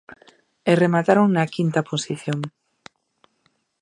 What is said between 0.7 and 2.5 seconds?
remataron na quinta posición.